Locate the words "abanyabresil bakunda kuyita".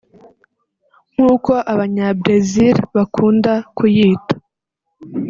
1.73-4.33